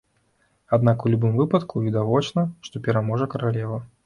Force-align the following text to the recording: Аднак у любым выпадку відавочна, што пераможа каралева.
Аднак 0.77 1.05
у 1.05 1.11
любым 1.15 1.37
выпадку 1.41 1.83
відавочна, 1.89 2.47
што 2.71 2.83
пераможа 2.89 3.31
каралева. 3.37 3.81